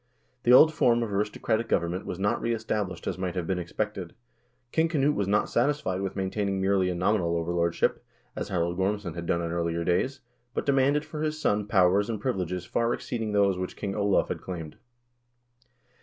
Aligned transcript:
The 0.41 0.51
old 0.51 0.73
form 0.73 1.03
of 1.03 1.11
aristocratic 1.13 1.67
government 1.69 2.07
was 2.07 2.17
not 2.17 2.41
reestablished 2.41 3.05
as 3.05 3.19
might 3.19 3.35
have 3.35 3.45
been 3.45 3.59
expected. 3.59 4.15
King 4.71 4.89
Knut 4.89 5.13
was 5.13 5.27
not 5.27 5.47
satisfied 5.47 6.01
with 6.01 6.15
maintaining 6.15 6.59
merely 6.59 6.89
a 6.89 6.95
nominal 6.95 7.35
overlordship, 7.37 8.03
as 8.35 8.47
Harald 8.49 8.77
Gormson 8.79 9.13
had 9.13 9.27
done 9.27 9.43
in 9.43 9.51
earlier 9.51 9.83
days, 9.83 10.21
but 10.55 10.65
demanded 10.65 11.05
for 11.05 11.21
his 11.21 11.39
son 11.39 11.67
powers 11.67 12.09
and 12.09 12.19
privileges 12.19 12.65
far 12.65 12.95
exceeding 12.95 13.31
those 13.31 13.59
which 13.59 13.77
King 13.77 13.93
Olav 13.93 14.29
had 14.29 14.41
claimed. 14.41 14.75